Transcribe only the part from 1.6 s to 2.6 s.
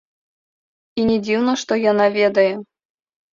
што яна ведае.